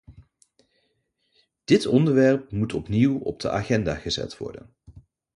[1.63, 4.75] Dit onderwerpmoet opnieuw op de agenda gezet worden.